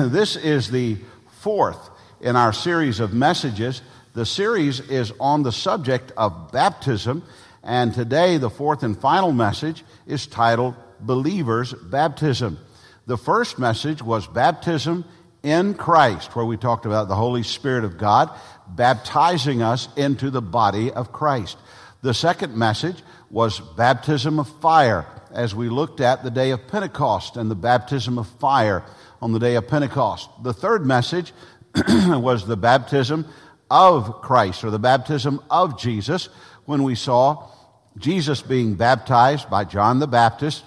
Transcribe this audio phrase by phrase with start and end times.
[0.08, 0.96] this is the
[1.40, 3.82] fourth in our series of messages.
[4.14, 7.22] The series is on the subject of baptism,
[7.62, 12.58] and today the fourth and final message is titled Believers' Baptism.
[13.06, 15.04] The first message was Baptism
[15.42, 18.30] in Christ, where we talked about the Holy Spirit of God
[18.68, 21.58] baptizing us into the body of Christ.
[22.02, 27.36] The second message was baptism of fire, as we looked at the day of Pentecost
[27.36, 28.82] and the baptism of fire
[29.20, 30.28] on the day of Pentecost.
[30.42, 31.32] The third message
[31.96, 33.26] was the baptism
[33.70, 36.28] of Christ, or the baptism of Jesus,
[36.64, 37.48] when we saw
[37.96, 40.64] Jesus being baptized by John the Baptist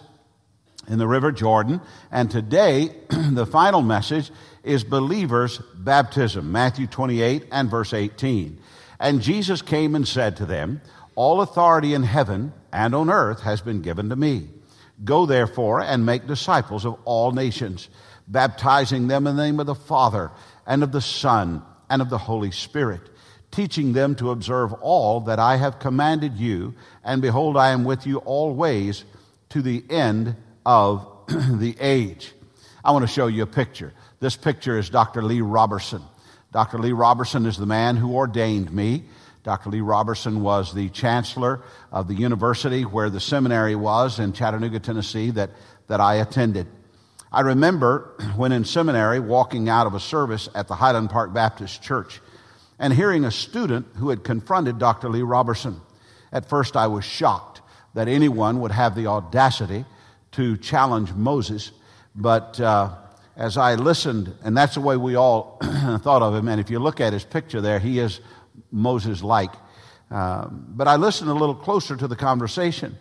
[0.88, 1.82] in the River Jordan.
[2.12, 4.32] And today, the final message
[4.64, 8.60] is believers' baptism, Matthew 28 and verse 18.
[9.00, 10.82] And Jesus came and said to them,
[11.16, 14.48] All authority in heaven and on earth has been given to me.
[15.04, 17.90] Go therefore and make disciples of all nations,
[18.28, 20.32] baptizing them in the name of the Father
[20.66, 23.02] and of the Son and of the Holy Spirit,
[23.52, 26.74] teaching them to observe all that I have commanded you.
[27.04, 29.04] And behold, I am with you always
[29.50, 32.34] to the end of the age.
[32.84, 33.94] I want to show you a picture.
[34.20, 35.22] This picture is Dr.
[35.22, 36.02] Lee Roberson.
[36.52, 36.78] Dr.
[36.80, 39.04] Lee Roberson is the man who ordained me.
[39.44, 39.70] Dr.
[39.70, 45.32] Lee Roberson was the chancellor of the university where the seminary was in Chattanooga, Tennessee,
[45.32, 45.50] that,
[45.88, 46.68] that I attended.
[47.34, 51.82] I remember when in seminary walking out of a service at the Highland Park Baptist
[51.82, 52.22] Church
[52.78, 55.10] and hearing a student who had confronted Dr.
[55.10, 55.82] Lee Roberson.
[56.32, 57.62] At first, I was shocked
[57.96, 59.86] that anyone would have the audacity
[60.34, 61.72] to challenge Moses,
[62.16, 62.96] but uh,
[63.36, 66.48] as I listened, and that's the way we all thought of him.
[66.48, 68.20] And if you look at his picture there, he is
[68.72, 69.52] Moses like.
[70.12, 72.98] Um, but I listened a little closer to the conversation.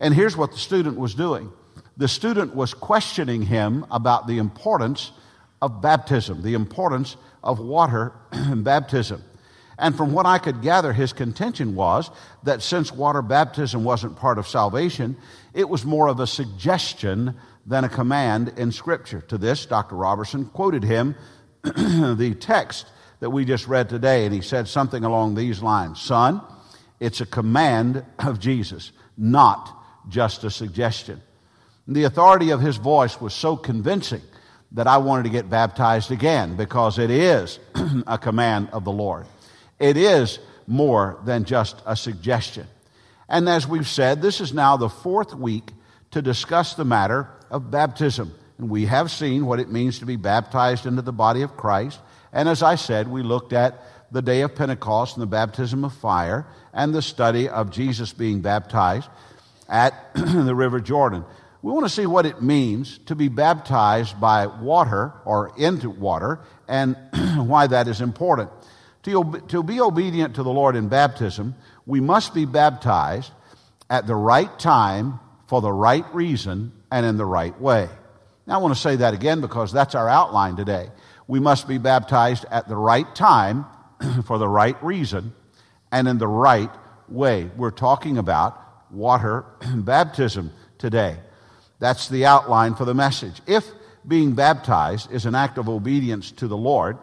[0.00, 1.52] And here's what the student was doing
[1.96, 5.12] the student was questioning him about the importance
[5.60, 8.12] of baptism, the importance of water
[8.56, 9.22] baptism.
[9.78, 12.10] And from what I could gather, his contention was
[12.42, 15.16] that since water baptism wasn't part of salvation,
[15.54, 17.34] it was more of a suggestion
[17.66, 19.22] than a command in Scripture.
[19.22, 19.96] To this, Dr.
[19.96, 21.14] Roberson quoted him
[21.62, 22.86] the text
[23.20, 26.42] that we just read today, and he said something along these lines Son,
[26.98, 29.76] it's a command of Jesus, not
[30.08, 31.22] just a suggestion.
[31.90, 34.22] The authority of his voice was so convincing
[34.72, 37.58] that I wanted to get baptized again because it is
[38.06, 39.26] a command of the Lord.
[39.80, 42.68] It is more than just a suggestion.
[43.28, 45.72] And as we've said, this is now the fourth week
[46.12, 48.34] to discuss the matter of baptism.
[48.58, 51.98] And we have seen what it means to be baptized into the body of Christ.
[52.32, 55.92] And as I said, we looked at the day of Pentecost and the baptism of
[55.94, 59.08] fire and the study of Jesus being baptized
[59.68, 61.24] at the River Jordan.
[61.62, 66.40] We want to see what it means to be baptized by water or into water
[66.66, 66.96] and
[67.36, 68.50] why that is important.
[69.04, 71.54] To, to be obedient to the Lord in baptism,
[71.86, 73.32] we must be baptized
[73.90, 77.88] at the right time for the right reason and in the right way.
[78.46, 80.90] Now, I want to say that again because that's our outline today.
[81.26, 83.66] We must be baptized at the right time
[84.24, 85.34] for the right reason
[85.92, 86.70] and in the right
[87.08, 87.50] way.
[87.56, 88.58] We're talking about
[88.90, 89.44] water
[89.74, 91.18] baptism today.
[91.80, 93.40] That's the outline for the message.
[93.46, 93.66] If
[94.06, 96.98] being baptized is an act of obedience to the Lord,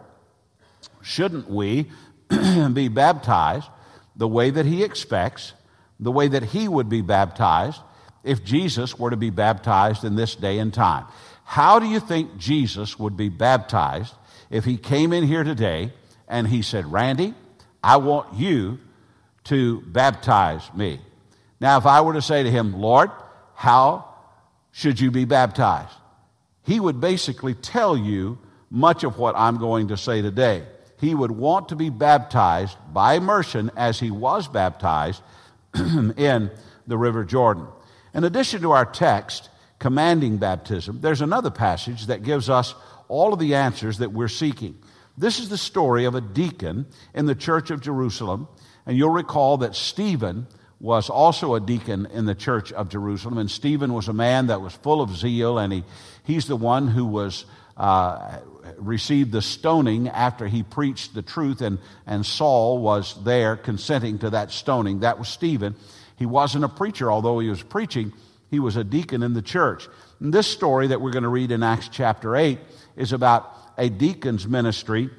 [1.02, 1.90] shouldn't we
[2.72, 3.68] be baptized
[4.16, 5.52] the way that He expects,
[6.00, 7.80] the way that He would be baptized,
[8.24, 11.06] if Jesus were to be baptized in this day and time.
[11.44, 14.14] How do you think Jesus would be baptized
[14.50, 15.92] if he came in here today
[16.28, 17.34] and he said, Randy,
[17.82, 18.78] I want you
[19.44, 21.00] to baptize me?
[21.60, 23.10] Now, if I were to say to him, Lord,
[23.54, 24.07] how
[24.78, 25.92] should you be baptized?
[26.62, 28.38] He would basically tell you
[28.70, 30.66] much of what I'm going to say today.
[31.00, 35.20] He would want to be baptized by immersion as he was baptized
[35.74, 36.52] in
[36.86, 37.66] the River Jordan.
[38.14, 39.50] In addition to our text
[39.80, 42.76] commanding baptism, there's another passage that gives us
[43.08, 44.78] all of the answers that we're seeking.
[45.16, 48.46] This is the story of a deacon in the church of Jerusalem.
[48.86, 50.46] And you'll recall that Stephen
[50.80, 53.38] was also a deacon in the church of Jerusalem.
[53.38, 55.84] And Stephen was a man that was full of zeal, and he,
[56.24, 57.44] he's the one who was.
[57.76, 58.40] Uh,
[58.76, 64.30] received the stoning after he preached the truth, and, and Saul was there consenting to
[64.30, 65.00] that stoning.
[65.00, 65.76] That was Stephen.
[66.16, 68.12] He wasn't a preacher, although he was preaching,
[68.50, 69.88] he was a deacon in the church.
[70.20, 72.58] And this story that we're going to read in Acts chapter 8
[72.96, 75.10] is about a deacon's ministry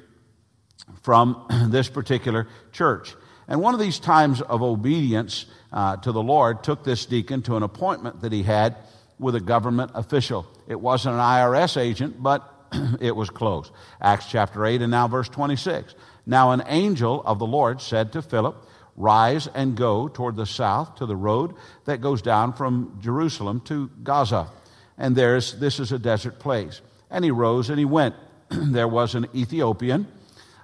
[1.02, 3.14] from this particular church.
[3.50, 7.56] And one of these times of obedience uh, to the Lord took this deacon to
[7.56, 8.76] an appointment that he had
[9.18, 10.46] with a government official.
[10.68, 12.48] It wasn't an IRS agent, but
[13.00, 13.72] it was close.
[14.00, 15.96] Acts chapter 8 and now verse 26.
[16.26, 18.56] Now an angel of the Lord said to Philip,
[18.96, 21.54] Rise and go toward the south to the road
[21.86, 24.48] that goes down from Jerusalem to Gaza.
[24.96, 26.80] And there's, this is a desert place.
[27.10, 28.14] And he rose and he went.
[28.50, 30.06] there was an Ethiopian,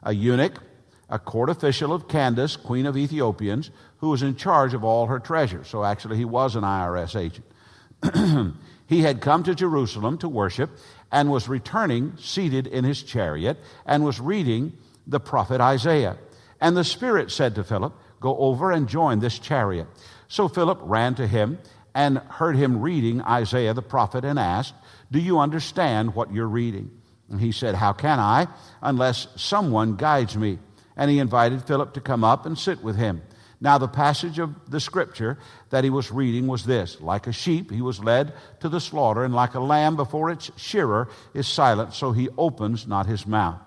[0.03, 0.61] a eunuch,
[1.09, 5.19] a court official of Candace, queen of Ethiopians, who was in charge of all her
[5.19, 5.69] treasures.
[5.69, 8.55] So actually, he was an IRS agent.
[8.87, 10.71] he had come to Jerusalem to worship
[11.13, 14.73] and was returning seated in his chariot and was reading
[15.07, 16.19] the prophet Isaiah.
[16.61, 19.87] And the Spirit said to Philip, Go over and join this chariot.
[20.29, 21.59] So Philip ran to him
[21.95, 24.75] and heard him reading Isaiah the prophet and asked,
[25.11, 26.91] Do you understand what you're reading?
[27.31, 28.49] And he said, How can I,
[28.83, 30.59] unless someone guides me?
[30.97, 33.23] And he invited Philip to come up and sit with him.
[33.61, 35.39] Now, the passage of the scripture
[35.71, 39.25] that he was reading was this Like a sheep, he was led to the slaughter,
[39.25, 43.59] and like a lamb before its shearer is silent, so he opens not his mouth.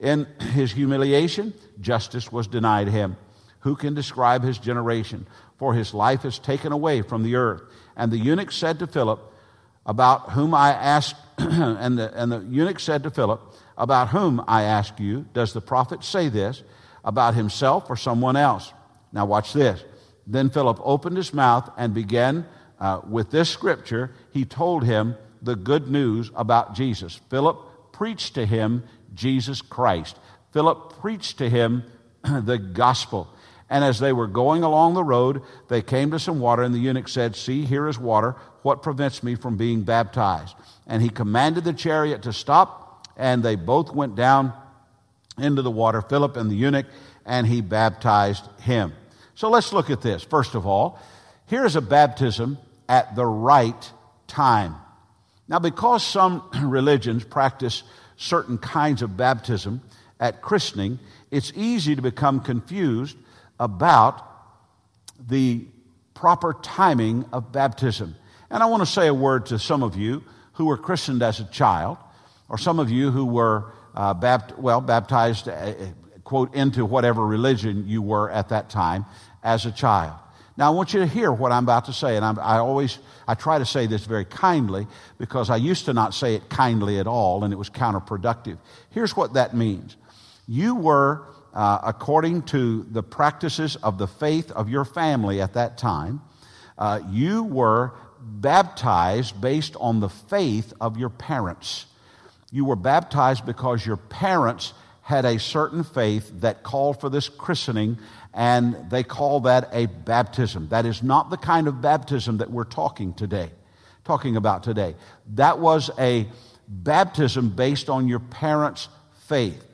[0.00, 3.16] In his humiliation, justice was denied him.
[3.60, 5.26] Who can describe his generation?
[5.58, 7.62] For his life is taken away from the earth.
[7.96, 9.20] And the eunuch said to Philip,
[9.86, 13.40] About whom I ask, and, the, and the eunuch said to Philip,
[13.78, 16.62] About whom I ask you, does the prophet say this?
[17.06, 18.72] About himself or someone else?
[19.12, 19.82] Now, watch this.
[20.26, 22.46] Then Philip opened his mouth and began
[22.78, 24.12] uh, with this scripture.
[24.30, 27.18] He told him the good news about Jesus.
[27.30, 30.18] Philip preached to him Jesus Christ.
[30.52, 31.84] Philip preached to him
[32.22, 33.28] the gospel.
[33.68, 36.78] And as they were going along the road, they came to some water, and the
[36.78, 38.36] eunuch said, See, here is water.
[38.62, 40.54] What prevents me from being baptized?
[40.86, 44.52] And he commanded the chariot to stop, and they both went down
[45.38, 46.86] into the water, Philip and the eunuch,
[47.24, 48.92] and he baptized him.
[49.34, 50.22] So let's look at this.
[50.22, 50.98] First of all,
[51.46, 53.92] here's a baptism at the right
[54.26, 54.76] time.
[55.48, 57.82] Now, because some religions practice
[58.16, 59.82] certain kinds of baptism
[60.18, 60.98] at christening,
[61.30, 63.16] it's easy to become confused
[63.60, 64.22] about
[65.28, 65.66] the
[66.14, 68.16] proper timing of baptism.
[68.50, 70.24] And I want to say a word to some of you
[70.54, 71.98] who were christened as a child,
[72.48, 75.72] or some of you who were uh, bapt- well baptized, uh,
[76.24, 79.06] quote, into whatever religion you were at that time
[79.42, 80.14] as a child.
[80.58, 82.98] Now, I want you to hear what I'm about to say, and I'm, i always
[83.28, 84.86] I try to say this very kindly
[85.18, 88.58] because I used to not say it kindly at all, and it was counterproductive.
[88.90, 89.96] Here's what that means:
[90.48, 95.76] you were, uh, according to the practices of the faith of your family at that
[95.76, 96.22] time,
[96.78, 101.86] uh, you were baptized based on the faith of your parents.
[102.50, 104.72] You were baptized because your parents
[105.02, 107.98] had a certain faith that called for this christening
[108.34, 110.68] and they call that a baptism.
[110.68, 113.50] That is not the kind of baptism that we're talking today,
[114.04, 114.96] talking about today.
[115.34, 116.26] That was a
[116.68, 118.88] baptism based on your parents'
[119.26, 119.64] faith.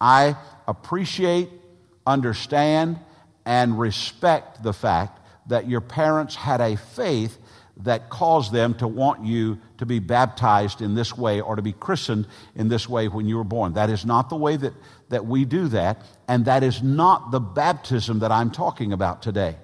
[0.00, 0.36] I
[0.66, 1.48] appreciate,
[2.06, 2.98] understand,
[3.46, 7.38] and respect the fact that your parents had a faith
[7.78, 11.72] that caused them to want you to be baptized in this way or to be
[11.72, 13.72] christened in this way when you were born.
[13.74, 14.74] That is not the way that,
[15.08, 19.56] that we do that, and that is not the baptism that I'm talking about today.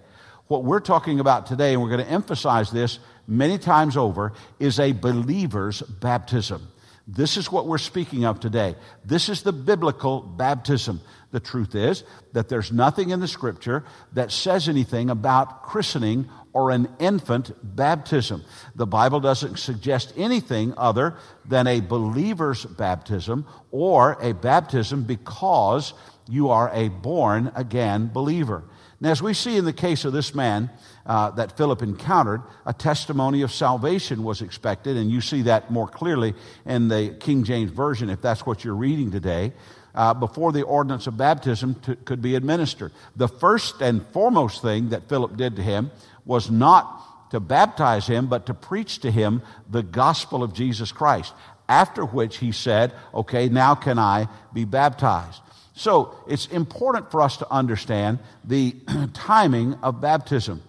[0.49, 4.81] What we're talking about today, and we're going to emphasize this many times over, is
[4.81, 6.69] a believer's baptism.
[7.07, 8.75] This is what we're speaking of today.
[9.05, 11.01] This is the biblical baptism.
[11.31, 16.73] The truth is that there's nothing in the scripture that says anything about christening or
[16.73, 18.45] an infant baptism.
[18.75, 25.95] The Bible doesn't suggest anything other than a believer's baptism or a baptism because
[26.29, 28.65] you are a born again believer.
[29.01, 30.69] Now, as we see in the case of this man
[31.07, 35.87] uh, that Philip encountered, a testimony of salvation was expected, and you see that more
[35.87, 36.35] clearly
[36.67, 39.53] in the King James Version if that's what you're reading today.
[39.95, 42.93] Uh, before the ordinance of baptism to, could be administered.
[43.17, 45.91] The first and foremost thing that Philip did to him
[46.29, 51.35] was not to baptize him, but to preach to him the gospel of Jesus Christ.
[51.69, 55.41] After which he said, Okay, now can I be baptized?
[55.75, 58.77] So it's important for us to understand the
[59.15, 60.63] timing of baptism.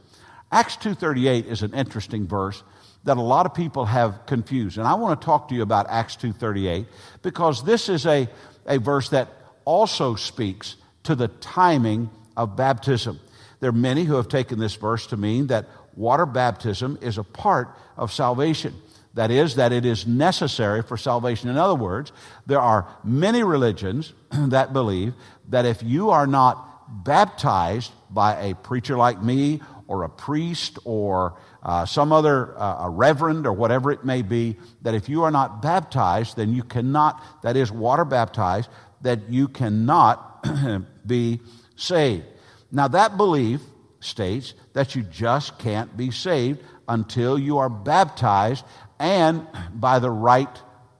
[0.51, 2.63] Acts 2:38 is an interesting verse
[3.03, 4.77] that a lot of people have confused.
[4.77, 6.85] And I want to talk to you about Acts 2:38
[7.21, 8.29] because this is a,
[8.65, 9.29] a verse that
[9.65, 13.19] also speaks to the timing of baptism.
[13.59, 17.23] There are many who have taken this verse to mean that water baptism is a
[17.23, 18.73] part of salvation.
[19.15, 21.49] That is, that it is necessary for salvation.
[21.49, 22.11] In other words,
[22.45, 25.13] there are many religions that believe
[25.49, 31.37] that if you are not baptized by a preacher like me or a priest or
[31.63, 35.31] uh, some other uh, a reverend or whatever it may be, that if you are
[35.31, 38.69] not baptized, then you cannot, that is, water baptized,
[39.01, 40.45] that you cannot
[41.07, 41.39] be
[41.75, 42.25] saved.
[42.71, 43.61] Now, that belief
[43.99, 48.65] states that you just can't be saved until you are baptized
[48.99, 50.49] and by the right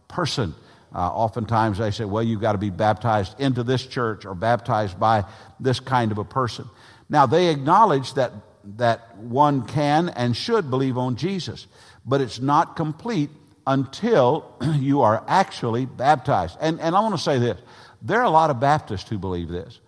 [0.08, 0.54] person.
[0.94, 5.00] Uh, oftentimes they say, well, you've got to be baptized into this church or baptized
[5.00, 5.24] by
[5.60, 6.68] this kind of a person.
[7.10, 8.32] Now, they acknowledge that,
[8.78, 11.68] that one can and should believe on Jesus,
[12.06, 13.30] but it's not complete
[13.68, 16.58] until you are actually baptized.
[16.60, 17.60] And, and I want to say this
[18.02, 19.80] there are a lot of Baptists who believe this.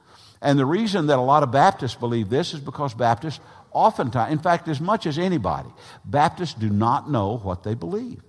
[0.41, 3.39] And the reason that a lot of Baptists believe this is because Baptists
[3.71, 5.69] oftentimes, in fact, as much as anybody,
[6.03, 8.21] Baptists do not know what they believe.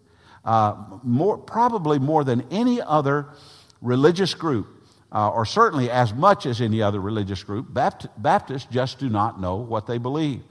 [0.44, 3.28] Uh, more, probably more than any other
[3.80, 4.66] religious group,
[5.12, 9.40] uh, or certainly as much as any other religious group, Bapt- Baptists just do not
[9.40, 10.42] know what they believe.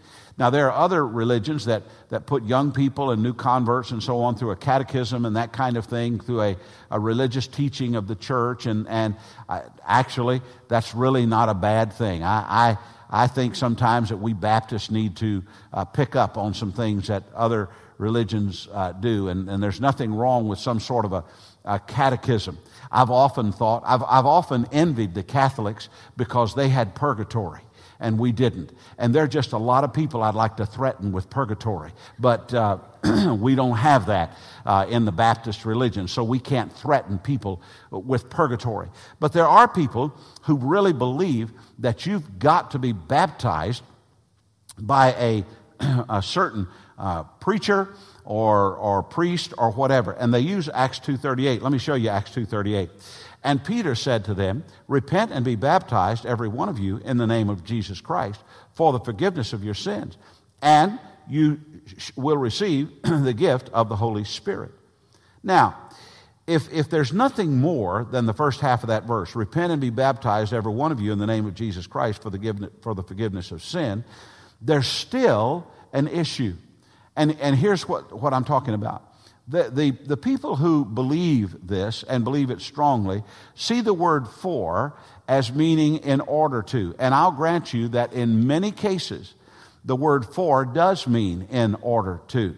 [0.42, 4.22] Now, there are other religions that, that put young people and new converts and so
[4.22, 6.58] on through a catechism and that kind of thing, through a,
[6.90, 8.66] a religious teaching of the church.
[8.66, 9.18] And, and
[9.48, 12.24] I, actually, that's really not a bad thing.
[12.24, 12.78] I,
[13.12, 17.06] I, I think sometimes that we Baptists need to uh, pick up on some things
[17.06, 17.70] that other
[18.00, 19.28] religions uh, do.
[19.28, 21.24] And, and there's nothing wrong with some sort of a,
[21.66, 22.58] a catechism.
[22.92, 27.62] I've often thought, I've, I've often envied the Catholics because they had purgatory
[28.01, 28.74] and we didn't.
[28.98, 31.93] And there are just a lot of people I'd like to threaten with purgatory.
[32.20, 32.79] But uh,
[33.39, 38.29] we don't have that uh, in the Baptist religion, so we can't threaten people with
[38.29, 38.89] purgatory.
[39.20, 43.84] But there are people who really believe that you've got to be baptized
[44.77, 45.46] by a,
[46.10, 46.67] a certain
[46.98, 50.12] uh, preacher or, or priest or whatever.
[50.13, 51.62] And they use Acts 2.38.
[51.62, 52.89] Let me show you Acts 2.38.
[53.44, 57.28] And Peter said to them, Repent and be baptized, every one of you, in the
[57.28, 58.40] name of Jesus Christ,
[58.74, 60.18] for the forgiveness of your sins.
[60.62, 61.60] And you
[62.16, 64.72] will receive the gift of the Holy Spirit.
[65.44, 65.76] Now,
[66.48, 69.90] if, if there's nothing more than the first half of that verse, repent and be
[69.90, 73.04] baptized, every one of you, in the name of Jesus Christ for the, for the
[73.04, 74.04] forgiveness of sin,
[74.62, 76.56] there's still an issue.
[77.16, 79.11] And, and here's what, what I'm talking about.
[79.51, 83.22] The, the, the people who believe this and believe it strongly
[83.53, 84.96] see the word for
[85.27, 86.96] as meaning in order to.
[86.98, 89.36] And I'll grant you that in many cases,
[89.84, 92.55] the word for does mean in order to.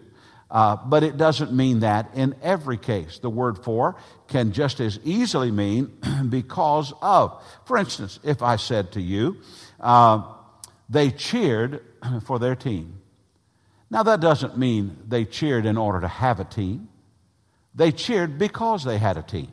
[0.52, 3.18] Uh, but it doesn't mean that in every case.
[3.18, 3.96] The word for
[4.28, 5.98] can just as easily mean
[6.30, 7.44] because of.
[7.66, 9.38] For instance, if I said to you,
[9.80, 10.22] uh,
[10.90, 11.82] they cheered
[12.26, 13.00] for their team.
[13.94, 16.90] Now, that doesn't mean they cheered in order to have a team.
[17.76, 19.52] They cheered because they had a team.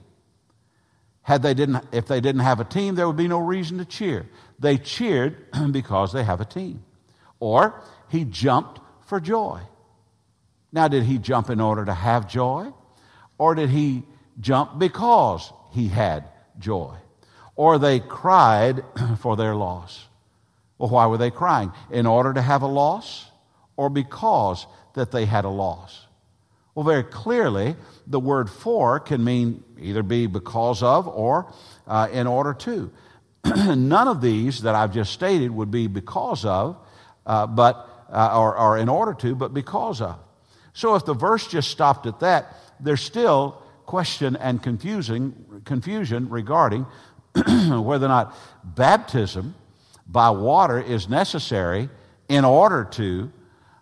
[1.21, 3.85] Had they didn't, if they didn't have a team, there would be no reason to
[3.85, 4.27] cheer.
[4.59, 5.37] They cheered
[5.73, 6.83] because they have a team.
[7.39, 9.61] Or he jumped for joy.
[10.73, 12.73] Now, did he jump in order to have joy?
[13.37, 14.05] Or did he
[14.41, 16.25] jump because he had
[16.59, 16.97] joy?
[17.57, 18.85] Or they cried
[19.19, 20.07] for their loss.
[20.79, 21.73] Well, why were they crying?
[21.91, 23.30] In order to have a loss?
[23.77, 26.07] Or because that they had a loss?
[26.75, 31.53] Well, very clearly, the word for can mean either be because of or
[31.87, 32.91] uh, in order to.
[33.45, 36.77] None of these that I've just stated would be because of,
[37.27, 40.19] uh, but, uh, or, or in order to, but because of.
[40.73, 46.87] So if the verse just stopped at that, there's still question and confusing, confusion regarding
[47.35, 49.55] whether or not baptism
[50.07, 51.89] by water is necessary
[52.29, 53.33] in order to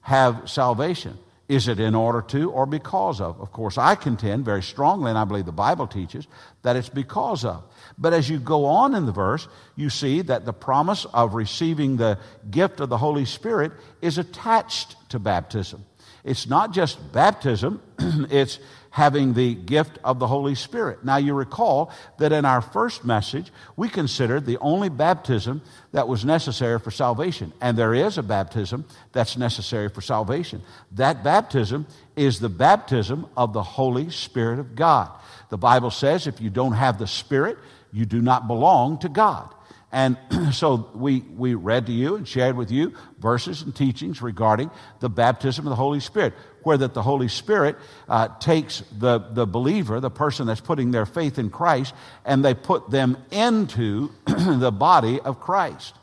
[0.09, 1.19] have salvation?
[1.49, 3.39] Is it in order to or because of?
[3.41, 6.27] Of course, I contend very strongly, and I believe the Bible teaches,
[6.63, 7.63] that it's because of.
[7.99, 11.99] But as you go on in the verse, you see that the promise of receiving
[11.99, 12.19] the
[12.51, 15.85] gift of the Holy Spirit is attached to baptism.
[16.25, 18.59] It's not just baptism, it's
[18.91, 21.05] having the gift of the Holy Spirit.
[21.05, 26.25] Now, you recall that in our first message, we considered the only baptism that was
[26.25, 27.53] necessary for salvation.
[27.61, 30.63] And there is a baptism that's necessary for salvation.
[30.93, 35.11] That baptism is the baptism of the Holy Spirit of God.
[35.51, 37.59] The Bible says if you don't have the Spirit,
[37.93, 39.55] you do not belong to God.
[39.91, 40.19] And
[40.53, 45.09] so we, we read to you and shared with you verses and teachings regarding the
[45.09, 46.35] baptism of the Holy Spirit,
[46.69, 47.77] where that the Holy Spirit
[48.11, 51.95] uh, takes the, the believer, the person that's putting their faith in Christ,
[52.27, 55.95] and they put them into the body of Christ.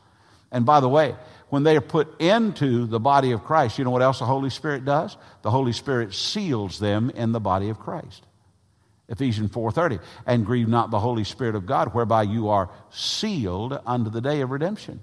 [0.51, 1.15] And by the way,
[1.50, 4.50] when they are put into the body of Christ, you know what else the Holy
[4.50, 5.15] Spirit does?
[5.43, 8.25] The Holy Spirit seals them in the body of Christ.
[9.07, 14.10] Ephesians 4:30 and grieve not the holy spirit of God whereby you are sealed unto
[14.10, 15.00] the day of redemption.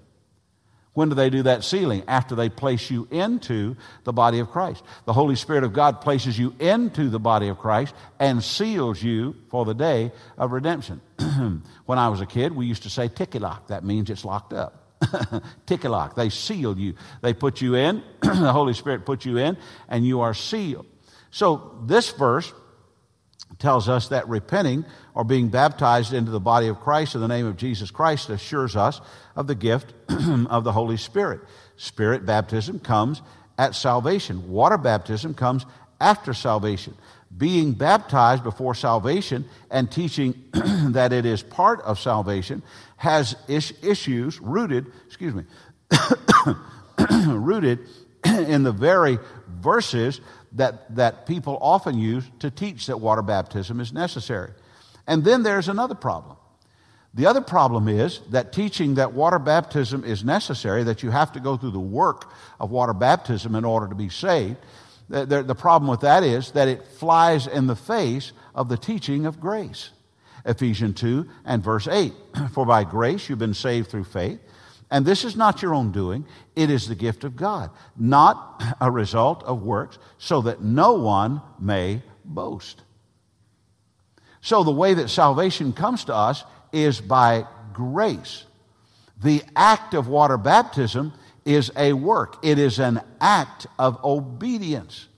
[0.95, 2.03] When do they do that sealing?
[2.07, 4.83] After they place you into the body of Christ.
[5.07, 9.35] The Holy Spirit of God places you into the body of Christ and seals you
[9.51, 11.01] for the day of redemption.
[11.87, 13.69] when I was a kid, we used to say ticky-lock.
[13.69, 14.83] That means it's locked up.
[15.67, 16.15] ticky-lock.
[16.15, 16.95] They seal you.
[17.23, 18.03] They put you in.
[18.21, 19.57] the Holy Spirit puts you in,
[19.89, 20.87] and you are sealed.
[21.31, 22.53] So this verse
[23.63, 27.47] tells us that repenting or being baptized into the body of Christ in the name
[27.47, 29.01] of Jesus Christ assures us
[29.37, 31.41] of the gift of the Holy Spirit.
[31.77, 33.23] Spirit baptism comes
[33.57, 35.65] at salvation, water baptism comes
[36.01, 36.95] after salvation.
[37.35, 42.63] Being baptized before salvation and teaching that it is part of salvation
[42.97, 45.45] has is- issues rooted, excuse me,
[47.29, 47.79] rooted
[48.25, 49.19] in the very
[49.61, 50.21] verses
[50.55, 54.51] that, that people often use to teach that water baptism is necessary.
[55.07, 56.37] And then there's another problem.
[57.15, 61.41] The other problem is that teaching that water baptism is necessary, that you have to
[61.41, 64.57] go through the work of water baptism in order to be saved,
[65.09, 69.27] the, the, problem with that is that it flies in the face of the teaching
[69.27, 69.91] of grace.
[70.47, 72.15] Ephesians 2 and verse 8.
[72.53, 74.41] For by grace you've been saved through faith.
[74.93, 78.91] And this is not your own doing, it is the gift of God, not a
[78.91, 82.83] result of works, so that no one may boast.
[84.43, 88.45] So, the way that salvation comes to us is by grace.
[89.23, 91.15] The act of water baptism
[91.47, 95.09] is a work, it is an act of obedience.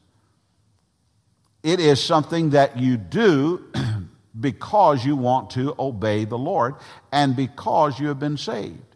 [1.65, 3.73] It is something that you do
[4.39, 6.77] because you want to obey the Lord
[7.11, 8.94] and because you have been saved.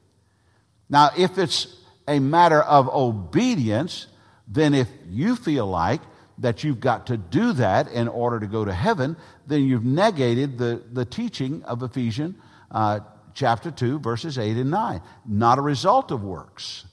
[0.90, 1.66] Now, if it's
[2.06, 4.06] a matter of obedience,
[4.46, 6.00] then if you feel like
[6.38, 9.16] that you've got to do that in order to go to heaven,
[9.46, 12.36] then you've negated the, the teaching of Ephesians
[12.70, 13.00] uh,
[13.34, 15.00] chapter 2, verses 8 and 9.
[15.26, 16.84] Not a result of works.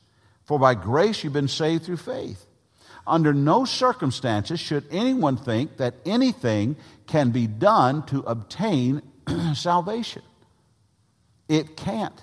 [0.46, 2.46] For by grace you've been saved through faith.
[3.08, 6.76] Under no circumstances should anyone think that anything
[7.08, 9.02] can be done to obtain
[9.54, 10.24] salvation.
[11.48, 12.20] It can't.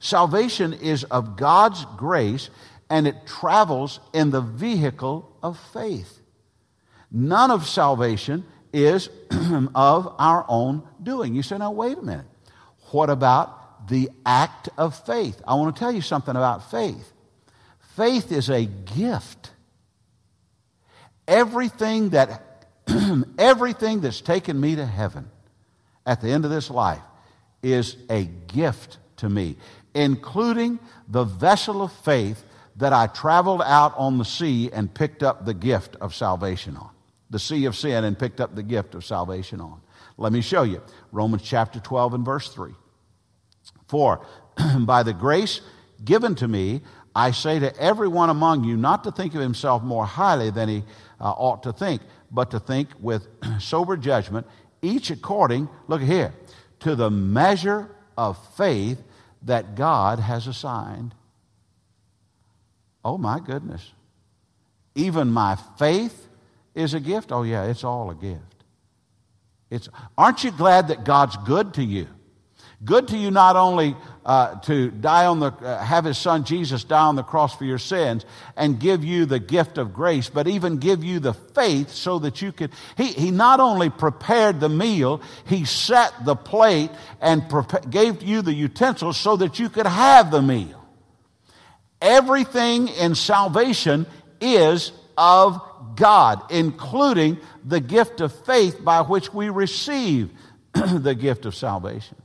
[0.00, 2.48] Salvation is of God's grace
[2.88, 6.18] and it travels in the vehicle of faith.
[7.12, 9.10] None of salvation is
[9.74, 11.34] of our own doing.
[11.34, 12.26] You say, now, wait a minute.
[12.90, 15.40] What about the act of faith?
[15.46, 17.12] I want to tell you something about faith.
[17.94, 19.50] Faith is a gift.
[21.28, 22.66] Everything that
[23.38, 25.30] everything that's taken me to heaven
[26.06, 27.02] at the end of this life
[27.62, 29.56] is a gift to me
[29.94, 32.44] including the vessel of faith
[32.76, 36.90] that I traveled out on the sea and picked up the gift of salvation on.
[37.30, 39.80] The sea of sin and picked up the gift of salvation on.
[40.16, 40.82] Let me show you.
[41.12, 42.72] Romans chapter 12 and verse 3.
[43.88, 44.24] For
[44.80, 45.60] by the grace
[46.04, 46.80] given to me,
[47.14, 50.84] I say to everyone among you not to think of himself more highly than he
[51.20, 53.26] uh, ought to think, but to think with
[53.58, 54.46] sober judgment,
[54.82, 56.32] each according, look here,
[56.80, 59.02] to the measure of faith
[59.42, 61.14] that God has assigned.
[63.04, 63.92] Oh my goodness.
[64.94, 66.28] Even my faith
[66.74, 67.32] is a gift?
[67.32, 68.64] Oh, yeah, it's all a gift.
[69.70, 72.08] It's, aren't you glad that God's good to you?
[72.84, 73.94] Good to you not only
[74.30, 77.64] uh, to die on the, uh, have his son Jesus die on the cross for
[77.64, 78.24] your sins
[78.56, 82.40] and give you the gift of grace, but even give you the faith so that
[82.40, 82.70] you could.
[82.96, 87.42] He, he not only prepared the meal, he set the plate and
[87.90, 90.80] gave you the utensils so that you could have the meal.
[92.00, 94.06] Everything in salvation
[94.40, 95.60] is of
[95.96, 100.30] God, including the gift of faith by which we receive
[100.72, 102.16] the gift of salvation.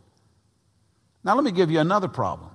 [1.26, 2.52] Now, let me give you another problem.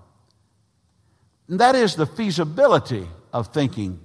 [1.48, 3.98] And that is the feasibility of thinking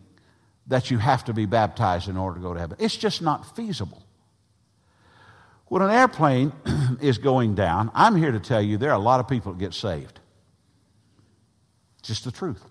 [0.67, 2.75] that you have to be baptized in order to go to heaven.
[2.79, 4.01] It's just not feasible.
[5.67, 6.51] When an airplane
[7.01, 9.59] is going down, I'm here to tell you there are a lot of people that
[9.59, 10.19] get saved.
[12.01, 12.63] Just the truth.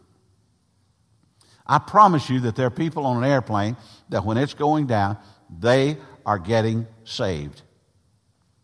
[1.65, 3.77] I promise you that there are people on an airplane
[4.09, 5.17] that when it's going down,
[5.61, 7.63] they are getting saved.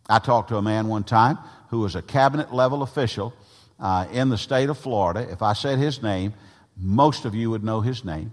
[0.08, 1.38] I talked to a man one time
[1.70, 3.32] who was a cabinet level official
[3.78, 5.26] uh, in the state of Florida.
[5.30, 6.34] If I said his name,
[6.76, 8.32] most of you would know his name.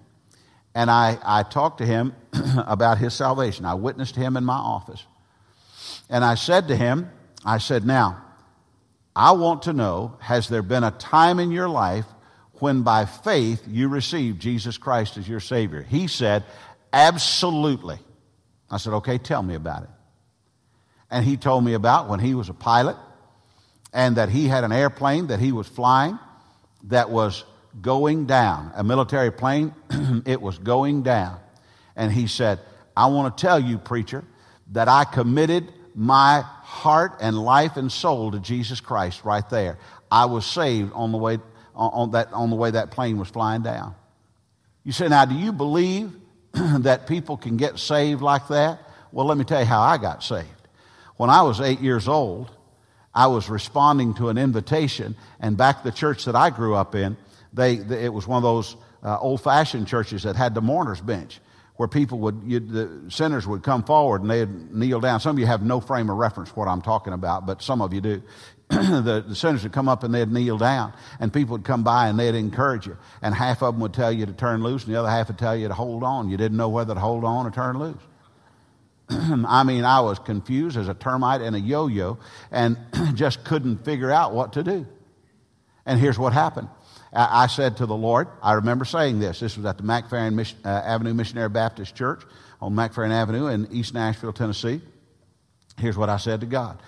[0.73, 2.15] And I, I talked to him
[2.67, 3.65] about his salvation.
[3.65, 5.04] I witnessed him in my office.
[6.10, 7.10] And I said to him,
[7.45, 8.23] I said, Now,
[9.15, 12.06] I want to know has there been a time in your life
[12.54, 15.84] when by faith you received Jesus Christ as your Savior?
[15.84, 16.43] He said,
[16.91, 18.00] Absolutely.
[18.69, 19.89] I said, Okay, tell me about it.
[21.12, 22.97] And he told me about when he was a pilot
[23.93, 26.19] and that he had an airplane that he was flying
[26.86, 27.43] that was
[27.82, 28.71] going down.
[28.76, 29.73] A military plane,
[30.26, 31.39] it was going down.
[31.95, 32.60] And he said,
[32.95, 34.23] I want to tell you, preacher,
[34.71, 39.78] that I committed my heart and life and soul to Jesus Christ right there.
[40.12, 41.39] I was saved on the way,
[41.76, 43.95] on that, on the, way that plane was flying down.
[44.84, 46.12] You say, now, do you believe
[46.54, 48.80] that people can get saved like that?
[49.12, 50.47] Well, let me tell you how I got saved.
[51.17, 52.52] When I was eight years old,
[53.17, 57.17] I was responding to an invitation, and back the church that I grew up in,
[57.51, 61.01] they, they it was one of those uh, old fashioned churches that had the mourner's
[61.01, 61.39] bench
[61.77, 65.19] where people would, the sinners would come forward and they'd kneel down.
[65.19, 67.91] Some of you have no frame of reference what I'm talking about, but some of
[67.91, 68.21] you do.
[68.69, 72.10] the, the sinners would come up and they'd kneel down, and people would come by
[72.10, 72.97] and they'd encourage you.
[73.23, 75.39] And half of them would tell you to turn loose, and the other half would
[75.39, 76.30] tell you to hold on.
[76.30, 77.97] You didn't know whether to hold on or turn loose.
[79.10, 82.20] I mean, I was confused as a termite and a yo yo
[82.52, 82.78] and
[83.13, 84.86] just couldn't figure out what to do.
[85.86, 86.67] And here's what happened
[87.13, 89.39] I said to the Lord, I remember saying this.
[89.39, 92.22] This was at the McFerrin Mission, uh, Avenue Missionary Baptist Church
[92.62, 94.82] on McFerrin Avenue in East Nashville, Tennessee.
[95.80, 96.80] Here's what I said to God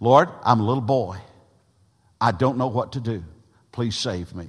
[0.00, 1.18] Lord, I'm a little boy.
[2.20, 3.24] I don't know what to do.
[3.72, 4.48] Please save me.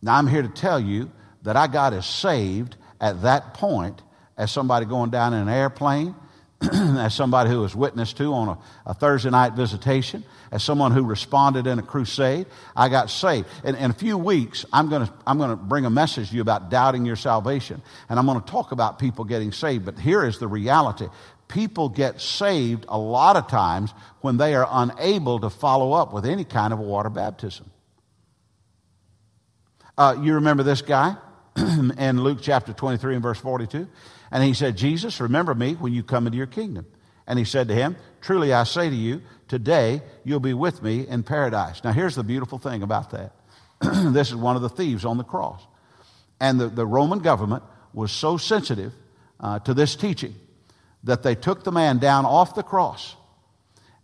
[0.00, 1.10] Now, I'm here to tell you
[1.42, 4.02] that I got as saved at that point
[4.40, 6.14] as somebody going down in an airplane,
[6.72, 11.04] as somebody who was witnessed to on a, a Thursday night visitation, as someone who
[11.04, 13.46] responded in a crusade, I got saved.
[13.64, 16.36] And in a few weeks, I'm going to I'm going to bring a message to
[16.36, 17.82] you about doubting your salvation.
[18.08, 19.84] And I'm going to talk about people getting saved.
[19.84, 21.06] But here is the reality
[21.48, 26.24] people get saved a lot of times when they are unable to follow up with
[26.24, 27.70] any kind of a water baptism.
[29.98, 31.16] Uh, you remember this guy
[31.56, 33.88] in Luke chapter 23 and verse 42?
[34.30, 36.86] And he said, Jesus, remember me when you come into your kingdom.
[37.26, 41.06] And he said to him, Truly I say to you, today you'll be with me
[41.06, 41.82] in paradise.
[41.82, 43.34] Now, here's the beautiful thing about that
[44.12, 45.62] this is one of the thieves on the cross.
[46.40, 47.62] And the, the Roman government
[47.92, 48.92] was so sensitive
[49.40, 50.34] uh, to this teaching
[51.04, 53.16] that they took the man down off the cross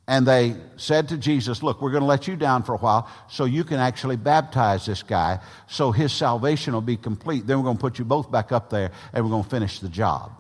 [0.09, 3.11] and they said to Jesus, Look, we're going to let you down for a while
[3.29, 7.47] so you can actually baptize this guy so his salvation will be complete.
[7.47, 9.81] Then we're going to put you both back up there and we're going to finish
[9.81, 10.33] the job.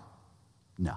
[0.79, 0.95] No.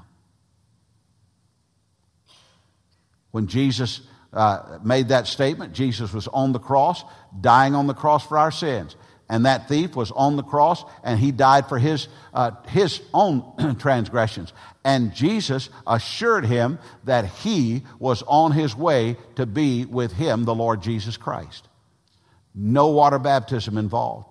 [3.31, 4.01] When Jesus
[4.33, 7.03] uh, made that statement, Jesus was on the cross,
[7.41, 8.95] dying on the cross for our sins.
[9.29, 13.77] And that thief was on the cross and he died for his, uh, his own
[13.79, 14.53] transgressions.
[14.83, 20.55] And Jesus assured him that he was on his way to be with him, the
[20.55, 21.67] Lord Jesus Christ.
[22.55, 24.25] No water baptism involved.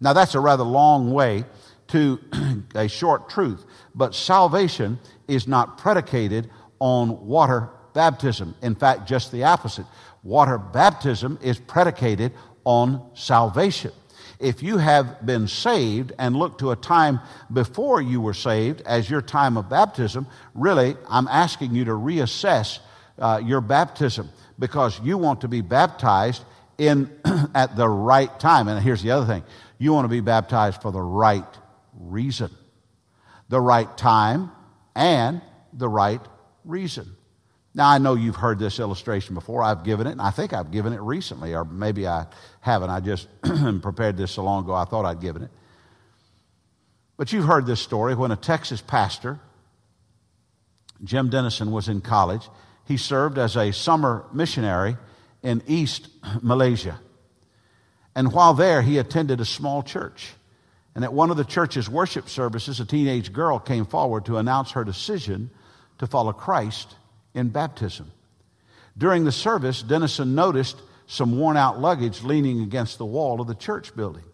[0.00, 1.44] Now, that's a rather long way
[1.88, 2.18] to
[2.74, 8.54] a short truth, but salvation is not predicated on water baptism.
[8.62, 9.86] In fact, just the opposite.
[10.22, 12.32] Water baptism is predicated
[12.64, 13.92] on salvation.
[14.42, 17.20] If you have been saved and look to a time
[17.52, 22.80] before you were saved as your time of baptism, really, I'm asking you to reassess
[23.18, 26.42] uh, your baptism because you want to be baptized
[26.76, 27.08] in
[27.54, 28.66] at the right time.
[28.66, 29.44] And here's the other thing
[29.78, 31.46] you want to be baptized for the right
[31.94, 32.50] reason,
[33.48, 34.50] the right time,
[34.96, 35.40] and
[35.72, 36.20] the right
[36.64, 37.16] reason.
[37.74, 39.62] Now, I know you've heard this illustration before.
[39.62, 42.26] I've given it, and I think I've given it recently, or maybe I
[42.60, 42.90] haven't.
[42.90, 43.28] I just
[43.82, 45.50] prepared this so long ago, I thought I'd given it.
[47.16, 49.40] But you've heard this story when a Texas pastor,
[51.02, 52.46] Jim Denison, was in college.
[52.86, 54.98] He served as a summer missionary
[55.42, 56.08] in East
[56.42, 57.00] Malaysia.
[58.14, 60.34] And while there, he attended a small church.
[60.94, 64.72] And at one of the church's worship services, a teenage girl came forward to announce
[64.72, 65.50] her decision
[65.96, 66.96] to follow Christ
[67.34, 68.10] in baptism.
[68.96, 73.54] During the service, Denison noticed some worn out luggage leaning against the wall of the
[73.54, 74.24] church building,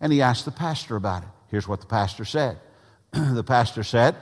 [0.00, 1.28] and he asked the pastor about it.
[1.48, 2.58] Here's what the pastor said
[3.12, 4.16] The pastor said,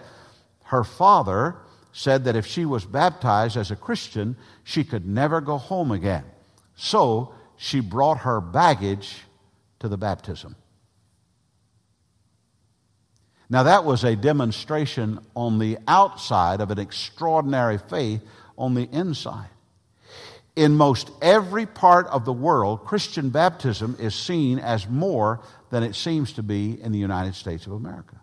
[0.65, 1.57] Her father
[1.93, 6.25] said that if she was baptized as a Christian, she could never go home again.
[6.75, 9.23] So she brought her baggage
[9.81, 10.57] to the baptism.
[13.53, 18.23] Now, that was a demonstration on the outside of an extraordinary faith
[18.57, 19.51] on the inside.
[20.57, 25.95] In most every part of the world, Christian baptism is seen as more than it
[25.95, 28.19] seems to be in the United States of America.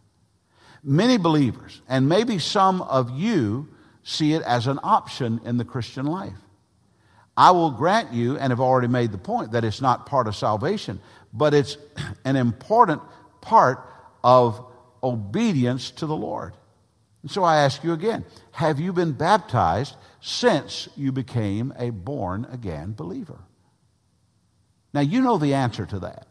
[0.84, 3.68] Many believers, and maybe some of you,
[4.02, 6.40] see it as an option in the Christian life.
[7.38, 10.36] I will grant you, and have already made the point, that it's not part of
[10.36, 11.00] salvation,
[11.32, 11.78] but it's
[12.26, 13.04] an important
[13.42, 13.86] part
[14.24, 14.66] of
[15.04, 16.54] obedience to the Lord.
[17.22, 22.48] And so I ask you again have you been baptized since you became a born
[22.52, 23.40] again believer?
[24.94, 26.28] Now, you know the answer to that.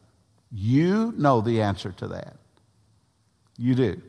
[0.50, 2.36] You know the answer to that.
[3.56, 4.02] You do.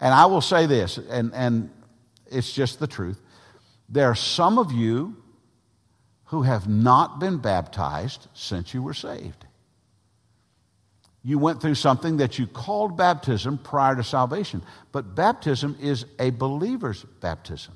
[0.00, 1.70] And I will say this, and, and
[2.30, 3.20] it's just the truth.
[3.88, 5.16] There are some of you
[6.26, 9.45] who have not been baptized since you were saved.
[11.26, 14.62] You went through something that you called baptism prior to salvation,
[14.92, 17.74] but baptism is a believer's baptism.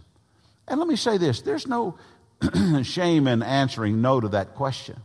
[0.68, 1.98] And let me say this there's no
[2.84, 5.00] shame in answering no to that question.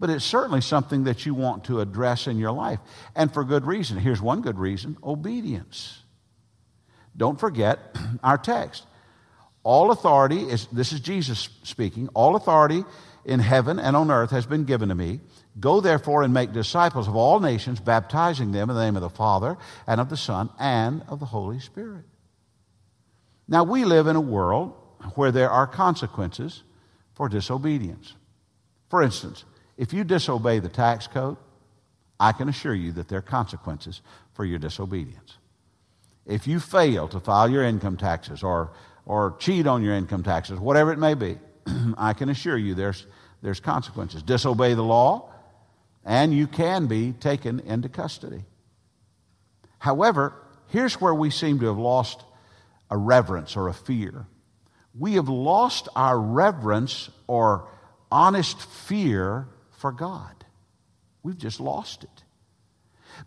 [0.00, 2.80] But it's certainly something that you want to address in your life.
[3.14, 3.96] And for good reason.
[3.96, 6.02] Here's one good reason obedience.
[7.16, 7.78] Don't forget
[8.24, 8.84] our text.
[9.62, 12.82] All authority is, this is Jesus speaking, all authority
[13.24, 15.20] in heaven and on earth has been given to me.
[15.60, 19.10] Go therefore and make disciples of all nations, baptizing them in the name of the
[19.10, 22.04] Father and of the Son and of the Holy Spirit.
[23.46, 24.72] Now, we live in a world
[25.14, 26.62] where there are consequences
[27.14, 28.14] for disobedience.
[28.88, 29.44] For instance,
[29.76, 31.36] if you disobey the tax code,
[32.18, 34.00] I can assure you that there are consequences
[34.32, 35.38] for your disobedience.
[36.24, 38.70] If you fail to file your income taxes or,
[39.04, 41.36] or cheat on your income taxes, whatever it may be,
[41.98, 43.06] I can assure you there's,
[43.42, 44.22] there's consequences.
[44.22, 45.31] Disobey the law,
[46.04, 48.44] and you can be taken into custody.
[49.78, 50.34] However,
[50.68, 52.22] here's where we seem to have lost
[52.90, 54.26] a reverence or a fear.
[54.98, 57.68] We have lost our reverence or
[58.10, 60.44] honest fear for God.
[61.22, 62.24] We've just lost it.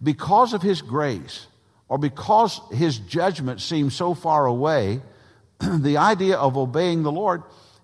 [0.01, 1.47] Because of His grace,
[1.87, 5.01] or because His judgment seems so far away,
[5.59, 7.43] the idea of obeying the Lord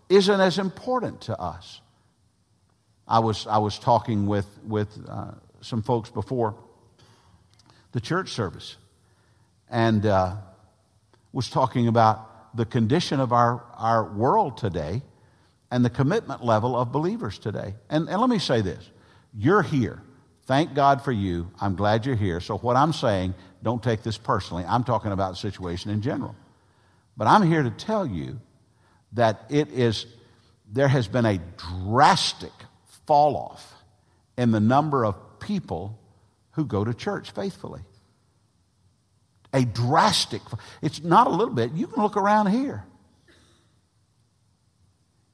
[0.10, 1.82] isn't as important to us.
[3.08, 6.56] I was, I was talking with, with uh, some folks before
[7.92, 8.78] the church service
[9.70, 10.36] and uh,
[11.34, 15.02] was talking about the condition of our, our world today
[15.72, 17.76] and the commitment level of believers today.
[17.90, 18.90] And, and let me say this
[19.34, 20.02] you're here.
[20.46, 21.50] Thank God for you.
[21.62, 22.42] I'm glad you're here.
[22.42, 24.66] So, what I'm saying, don't take this personally.
[24.68, 26.36] I'm talking about the situation in general.
[27.16, 28.40] But I'm here to tell you
[29.14, 30.06] that it is,
[30.72, 31.40] there has been a
[31.86, 32.52] drastic
[33.12, 33.74] fall off
[34.38, 36.00] in the number of people
[36.52, 37.82] who go to church faithfully.
[39.52, 40.41] A drastic,
[40.82, 41.74] it's not a little bit.
[41.74, 42.86] You can look around here.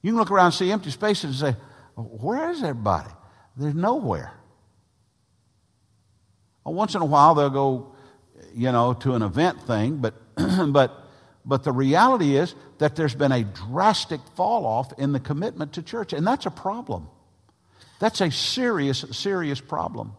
[0.02, 1.60] You can look around and see empty spaces and say,
[1.96, 3.12] Where is everybody?
[3.56, 4.34] There's nowhere.
[6.66, 7.94] Once in a while they'll go,
[8.56, 10.16] you know, to an event thing, but,
[10.70, 11.00] but,
[11.46, 15.84] but the reality is that there's been a drastic fall off in the commitment to
[15.84, 17.10] church, and that's a problem.
[18.00, 20.14] That's a serious, serious problem.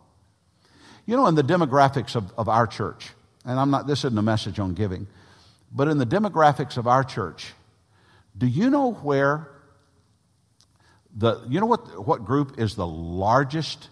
[1.06, 3.10] You know, in the demographics of, of our church,
[3.44, 5.06] and I'm not, this isn't a message on giving,
[5.72, 7.52] but in the demographics of our church,
[8.36, 9.48] do you know where
[11.16, 13.88] the, you know what, what group is the largest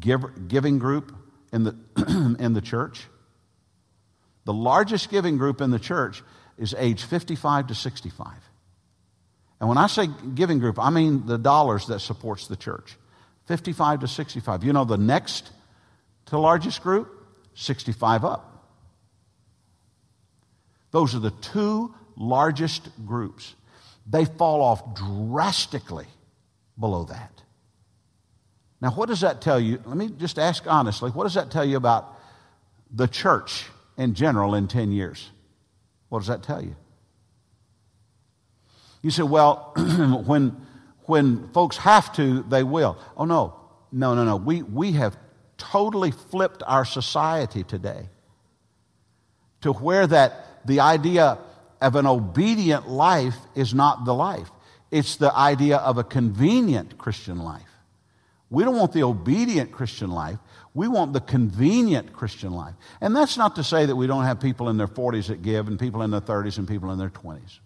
[0.00, 1.14] give, giving group
[1.52, 1.76] in the,
[2.38, 3.06] in the church?
[4.44, 6.22] The largest giving group in the church
[6.56, 8.32] is age 55 to 65.
[9.60, 12.96] And when I say giving group, I mean the dollars that supports the church.
[13.48, 14.62] 55 to 65.
[14.62, 15.50] You know the next
[16.26, 17.10] to largest group?
[17.54, 18.66] 65 up.
[20.90, 23.54] Those are the two largest groups.
[24.06, 26.06] They fall off drastically
[26.78, 27.42] below that.
[28.80, 29.82] Now, what does that tell you?
[29.84, 32.16] Let me just ask honestly what does that tell you about
[32.90, 33.64] the church
[33.96, 35.30] in general in 10 years?
[36.10, 36.76] What does that tell you?
[39.02, 39.72] You say, well,
[40.26, 40.67] when,
[41.08, 42.98] when folks have to, they will.
[43.16, 43.54] Oh, no.
[43.90, 44.36] No, no, no.
[44.36, 45.16] We, we have
[45.56, 48.08] totally flipped our society today
[49.62, 51.38] to where that the idea
[51.80, 54.50] of an obedient life is not the life.
[54.90, 57.62] It's the idea of a convenient Christian life.
[58.50, 60.38] We don't want the obedient Christian life.
[60.74, 62.74] We want the convenient Christian life.
[63.00, 65.68] And that's not to say that we don't have people in their 40s that give
[65.68, 67.58] and people in their 30s and people in their 20s.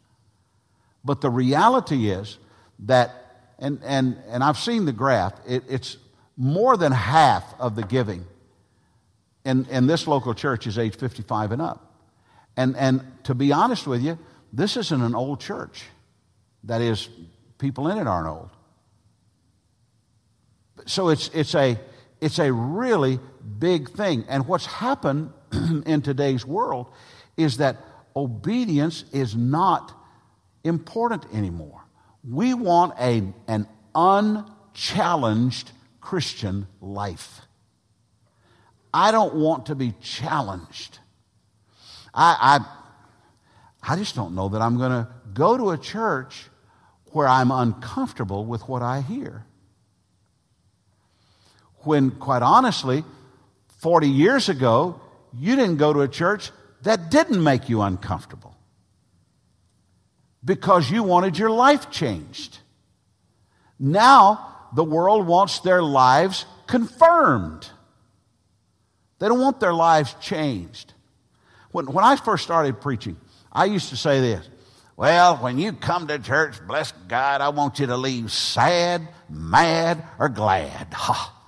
[1.05, 2.39] But the reality is
[2.81, 3.22] that,
[3.62, 5.96] and, and, and I've seen the graph, it, it's
[6.37, 8.27] more than half of the giving
[9.44, 11.94] in, in this local church is age 55 and up.
[12.57, 14.18] And, and to be honest with you,
[14.53, 15.85] this isn't an old church.
[16.64, 17.09] That is,
[17.59, 18.51] people in it aren't old.
[20.87, 21.79] So it's, it's, a,
[22.20, 23.18] it's a really
[23.59, 24.25] big thing.
[24.29, 25.33] And what's happened
[25.87, 26.88] in today's world
[27.37, 27.77] is that
[28.14, 29.92] obedience is not
[30.64, 31.82] important anymore.
[32.29, 37.41] We want a, an unchallenged Christian life.
[38.95, 40.99] I don't want to be challenged.
[42.15, 42.61] I,
[43.83, 46.45] I, I just don't know that I'm going to go to a church
[47.07, 49.45] where I'm uncomfortable with what I hear.
[51.85, 53.05] when, quite honestly,
[53.81, 55.01] 40 years ago,
[55.37, 56.51] you didn't go to a church
[56.83, 58.52] that didn't make you uncomfortable
[60.45, 62.59] because you wanted your life changed.
[63.79, 67.69] Now, the world wants their lives confirmed.
[69.19, 70.95] They don't want their lives changed.
[71.71, 73.17] When, when I first started preaching,
[73.53, 74.49] I used to say this
[74.97, 80.03] Well, when you come to church, bless God, I want you to leave sad, mad,
[80.19, 80.93] or glad.
[80.93, 81.39] Ha.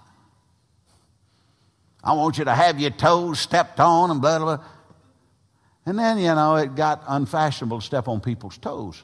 [2.05, 4.67] I want you to have your toes stepped on and blah, blah, blah.
[5.87, 9.03] And then, you know, it got unfashionable to step on people's toes.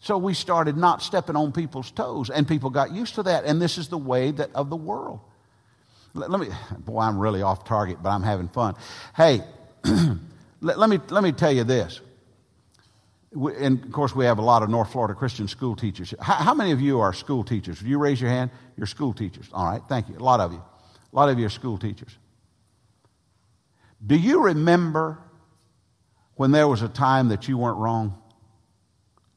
[0.00, 3.44] So we started not stepping on people's toes, and people got used to that.
[3.44, 5.20] And this is the way that of the world.
[6.14, 8.74] Let, let me, boy, I'm really off target, but I'm having fun.
[9.16, 9.42] Hey,
[10.60, 12.00] let, let, me, let me tell you this.
[13.32, 16.12] We, and of course, we have a lot of North Florida Christian school teachers.
[16.20, 17.80] How, how many of you are school teachers?
[17.80, 18.50] Would you raise your hand?
[18.76, 19.48] You're school teachers.
[19.52, 20.16] All right, thank you.
[20.16, 20.62] A lot of you.
[21.12, 22.18] A lot of you are school teachers.
[24.04, 25.18] Do you remember
[26.36, 28.18] when there was a time that you weren't wrong?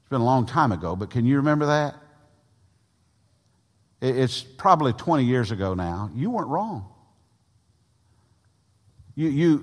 [0.01, 1.95] It's been a long time ago, but can you remember that?
[4.01, 6.11] It's probably 20 years ago now.
[6.13, 6.87] You weren't wrong.
[9.15, 9.57] You, you,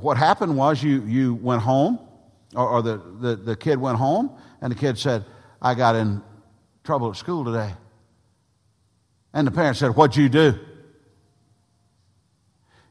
[0.00, 1.98] what happened was you, you went home,
[2.54, 5.24] or, or the, the, the kid went home, and the kid said,
[5.60, 6.22] I got in
[6.84, 7.72] trouble at school today.
[9.32, 10.58] And the parent said, What'd you do?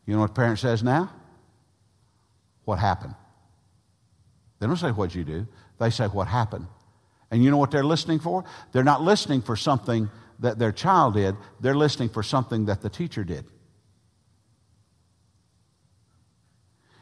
[0.05, 1.11] You know what the parent says now?
[2.65, 3.13] What happened?
[4.59, 5.47] They don't say, What'd you do?
[5.79, 6.67] They say, What happened?
[7.31, 8.43] And you know what they're listening for?
[8.71, 12.89] They're not listening for something that their child did, they're listening for something that the
[12.89, 13.45] teacher did.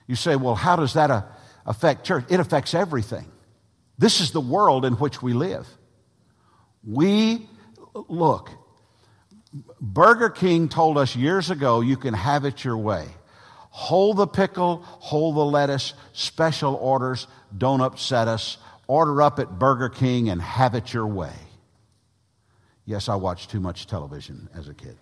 [0.08, 1.24] You say, Well, how does that uh,
[1.66, 2.26] affect church?
[2.30, 3.26] It affects everything.
[3.98, 5.68] This is the world in which we live.
[6.84, 7.50] We,
[7.94, 8.52] look,
[9.82, 13.08] Burger King told us years ago you can have it your way.
[13.78, 18.58] Hold the pickle, hold the lettuce, special orders, don't upset us.
[18.88, 21.36] Order up at Burger King and have it your way.
[22.88, 24.98] Yes, I watched too much television as a kid.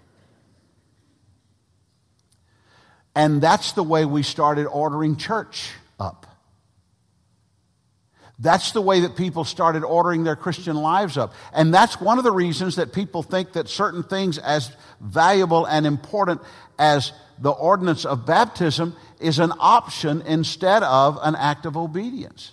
[3.16, 6.28] And that's the way we started ordering church up.
[8.38, 11.34] That's the way that people started ordering their Christian lives up.
[11.54, 15.88] And that's one of the reasons that people think that certain things as valuable and
[15.88, 16.42] important
[16.78, 22.52] as the ordinance of baptism is an option instead of an act of obedience.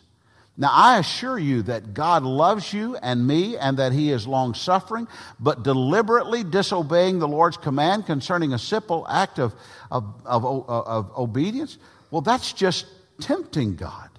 [0.56, 4.52] Now, I assure you that God loves you and me and that He is long
[4.52, 5.08] suffering,
[5.40, 9.54] but deliberately disobeying the Lord's command concerning a simple act of,
[9.90, 11.78] of, of, of obedience,
[12.10, 12.86] well, that's just
[13.20, 14.10] tempting God.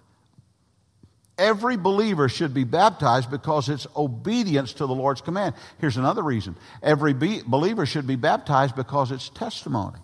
[1.38, 5.56] Every believer should be baptized because it's obedience to the Lord's command.
[5.80, 10.00] Here's another reason every be- believer should be baptized because it's testimony.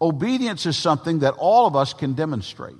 [0.00, 2.76] Obedience is something that all of us can demonstrate.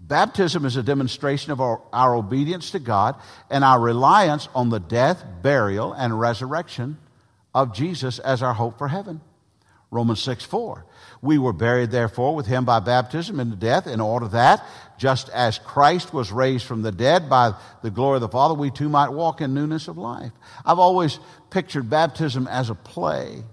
[0.00, 3.16] Baptism is a demonstration of our, our obedience to God
[3.50, 6.98] and our reliance on the death, burial, and resurrection
[7.54, 9.20] of Jesus as our hope for heaven.
[9.90, 10.84] Romans 6 4.
[11.22, 14.64] We were buried, therefore, with him by baptism into death, in order that,
[14.98, 18.70] just as Christ was raised from the dead by the glory of the Father, we
[18.70, 20.32] too might walk in newness of life.
[20.64, 21.18] I've always
[21.50, 23.44] pictured baptism as a play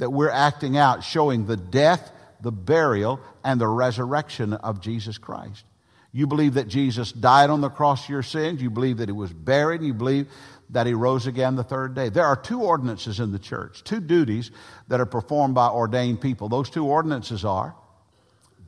[0.00, 2.10] that we're acting out, showing the death,
[2.40, 5.64] the burial, and the resurrection of Jesus Christ.
[6.12, 8.60] You believe that Jesus died on the cross for your sins.
[8.60, 9.82] You believe that he was buried.
[9.82, 10.26] You believe
[10.70, 12.08] that he rose again the third day.
[12.08, 14.50] There are two ordinances in the church, two duties
[14.88, 16.48] that are performed by ordained people.
[16.48, 17.76] Those two ordinances are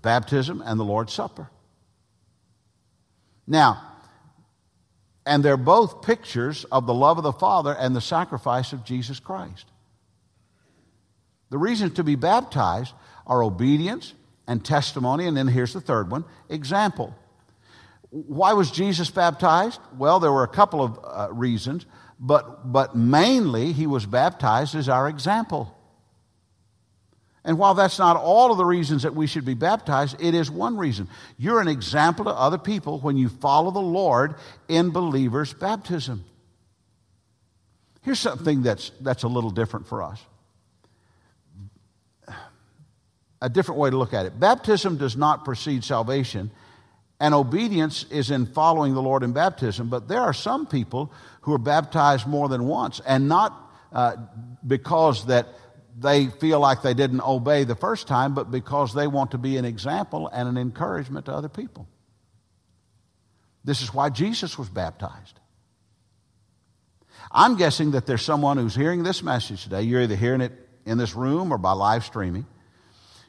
[0.02, 1.48] baptism and the Lord's Supper.
[3.46, 3.88] Now,
[5.24, 9.18] and they're both pictures of the love of the Father and the sacrifice of Jesus
[9.18, 9.66] Christ.
[11.52, 12.94] The reasons to be baptized
[13.26, 14.14] are obedience
[14.46, 17.14] and testimony, and then here's the third one example.
[18.08, 19.78] Why was Jesus baptized?
[19.98, 21.84] Well, there were a couple of uh, reasons,
[22.18, 25.76] but, but mainly he was baptized as our example.
[27.44, 30.50] And while that's not all of the reasons that we should be baptized, it is
[30.50, 31.06] one reason.
[31.36, 34.36] You're an example to other people when you follow the Lord
[34.68, 36.24] in believers' baptism.
[38.00, 40.18] Here's something that's, that's a little different for us.
[43.42, 44.38] A different way to look at it.
[44.38, 46.52] Baptism does not precede salvation,
[47.18, 49.88] and obedience is in following the Lord in baptism.
[49.88, 53.52] But there are some people who are baptized more than once, and not
[53.92, 54.16] uh,
[54.64, 55.48] because that
[55.98, 59.56] they feel like they didn't obey the first time, but because they want to be
[59.56, 61.88] an example and an encouragement to other people.
[63.64, 65.38] This is why Jesus was baptized.
[67.30, 69.82] I'm guessing that there's someone who's hearing this message today.
[69.82, 70.52] You're either hearing it
[70.84, 72.46] in this room or by live streaming,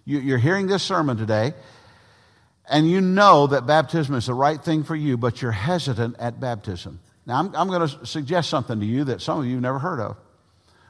[0.05, 1.53] you, are hearing this sermon today,
[2.69, 6.39] and you know that baptism is the right thing for you, but you're hesitant at
[6.39, 6.99] baptism.
[7.25, 9.79] Now, I'm, I'm going to suggest something to you that some of you have never
[9.79, 10.17] heard of.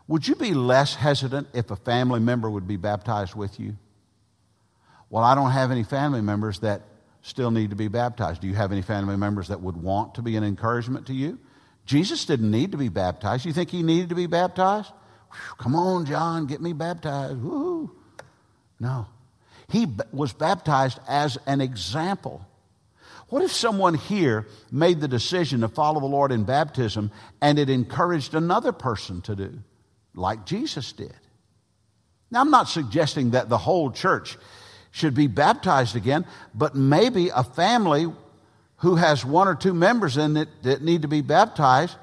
[0.08, 3.78] Would you be less hesitant if a family member would be baptized with you?
[5.10, 6.82] Well, I don't have any family members that
[7.22, 8.42] still need to be baptized.
[8.42, 11.40] Do you have any family members that would want to be an encouragement to you?
[11.86, 13.46] Jesus didn't need to be baptized.
[13.46, 14.92] You think he needed to be baptized?
[15.32, 17.42] Whew, come on, John, get me baptized.
[17.42, 17.92] Woo.
[18.84, 19.08] No.
[19.70, 22.46] He was baptized as an example.
[23.30, 27.10] What if someone here made the decision to follow the Lord in baptism
[27.42, 29.60] and it encouraged another person to do,
[30.14, 31.16] like Jesus did?
[32.30, 34.38] Now, I'm not suggesting that the whole church
[34.92, 38.08] should be baptized again, but maybe a family
[38.78, 41.96] who has one or two members in it that need to be baptized,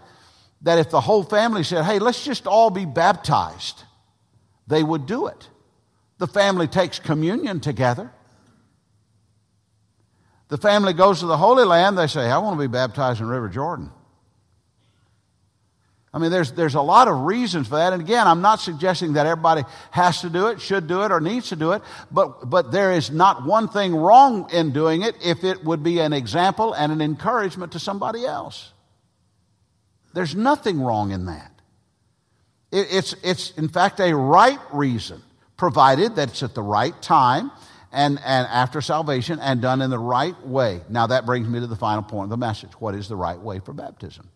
[0.63, 3.83] that if the whole family said, hey, let's just all be baptized,
[4.67, 5.49] they would do it.
[6.21, 8.13] The family takes communion together.
[10.49, 13.27] The family goes to the Holy Land, they say, I want to be baptized in
[13.27, 13.91] River Jordan.
[16.13, 17.95] I mean, there's, there's a lot of reasons for that.
[17.95, 19.63] And again, I'm not suggesting that everybody
[19.93, 22.93] has to do it, should do it, or needs to do it, but, but there
[22.93, 26.93] is not one thing wrong in doing it if it would be an example and
[26.93, 28.75] an encouragement to somebody else.
[30.13, 31.51] There's nothing wrong in that.
[32.71, 35.23] It, it's, it's, in fact, a right reason,
[35.61, 37.51] provided that it's at the right time
[37.93, 40.81] and, and after salvation and done in the right way.
[40.89, 42.71] Now, that brings me to the final point of the message.
[42.79, 44.31] What is the right way for baptism?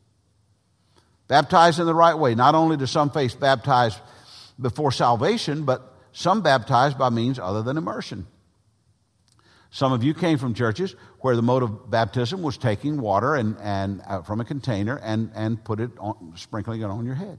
[1.27, 2.35] Baptized in the right way.
[2.35, 3.99] Not only do some faiths baptize
[4.61, 8.27] before salvation, but some baptized by means other than immersion.
[9.71, 13.57] Some of you came from churches where the mode of baptism was taking water and,
[13.63, 17.39] and uh, from a container and, and put it on, sprinkling it on your head.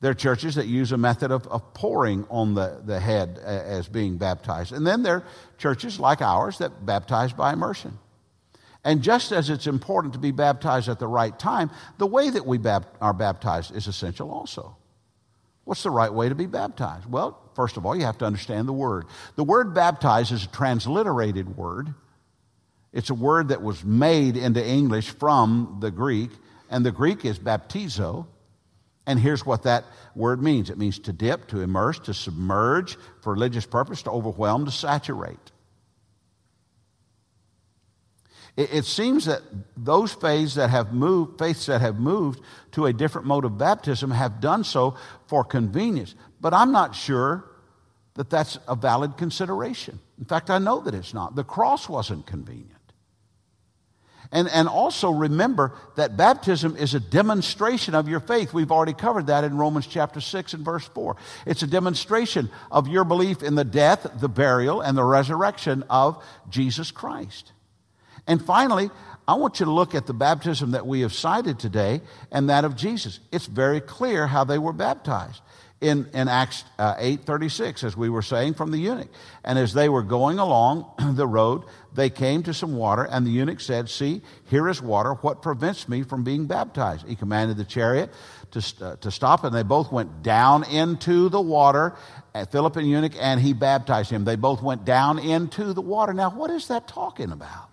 [0.00, 3.88] There are churches that use a method of, of pouring on the, the head as
[3.88, 4.72] being baptized.
[4.72, 5.24] And then there are
[5.58, 7.98] churches like ours that baptize by immersion.
[8.84, 12.46] And just as it's important to be baptized at the right time, the way that
[12.46, 12.60] we
[13.00, 14.76] are baptized is essential also.
[15.64, 17.10] What's the right way to be baptized?
[17.10, 19.04] Well, first of all, you have to understand the word.
[19.34, 21.92] The word baptize is a transliterated word.
[22.92, 26.30] It's a word that was made into English from the Greek,
[26.70, 28.26] and the Greek is baptizo.
[29.08, 33.32] And here's what that word means it means to dip, to immerse, to submerge for
[33.32, 35.50] religious purpose, to overwhelm, to saturate.
[38.54, 39.40] It, it seems that
[39.78, 42.42] those faiths that have moved, faiths that have moved
[42.72, 44.94] to a different mode of baptism have done so
[45.26, 46.14] for convenience.
[46.38, 47.46] But I'm not sure
[48.12, 50.00] that that's a valid consideration.
[50.18, 51.34] In fact, I know that it's not.
[51.34, 52.77] The cross wasn't convenient.
[54.30, 58.52] And, and also remember that baptism is a demonstration of your faith.
[58.52, 61.16] We've already covered that in Romans chapter 6 and verse 4.
[61.46, 66.22] It's a demonstration of your belief in the death, the burial, and the resurrection of
[66.50, 67.52] Jesus Christ.
[68.26, 68.90] And finally,
[69.26, 72.66] I want you to look at the baptism that we have cited today and that
[72.66, 73.20] of Jesus.
[73.32, 75.40] It's very clear how they were baptized
[75.80, 79.08] in, in Acts uh, 8.36, as we were saying from the eunuch.
[79.44, 81.64] And as they were going along the road,
[81.94, 85.14] they came to some water, and the eunuch said, See, here is water.
[85.14, 87.06] What prevents me from being baptized?
[87.06, 88.10] He commanded the chariot
[88.52, 91.94] to, uh, to stop, and they both went down into the water,
[92.34, 94.24] uh, Philip and eunuch, and he baptized him.
[94.24, 96.12] They both went down into the water.
[96.12, 97.68] Now, what is that talking about?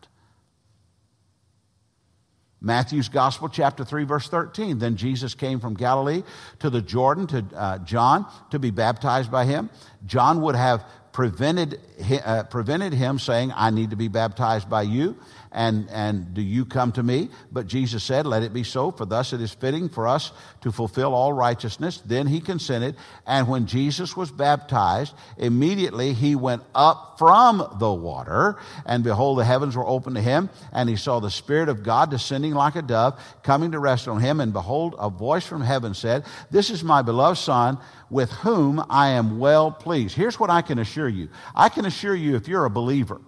[2.66, 4.80] Matthew's Gospel, chapter 3, verse 13.
[4.80, 6.24] Then Jesus came from Galilee
[6.60, 9.70] to the Jordan to uh, John to be baptized by him.
[10.08, 10.84] John would have
[11.16, 11.80] prevented,
[12.26, 15.18] uh, prevented him saying, I need to be baptized by you
[15.56, 17.30] and, and do you come to me?
[17.50, 20.72] But Jesus said, Let it be so, for thus it is fitting for us to
[20.72, 22.02] fulfill all righteousness.
[22.06, 22.98] Then he consented.
[23.26, 29.46] And when Jesus was baptized, immediately he went up from the water, and behold, the
[29.46, 32.82] heavens were opened to him, and he saw the Spirit of God descending like a
[32.82, 34.42] dove, coming to rest on him.
[34.42, 37.78] And behold, a voice from heaven said, This is my beloved Son,
[38.10, 40.18] with whom I am well pleased.
[40.18, 43.22] Here's what I can assure you I can assure you, if you're a believer,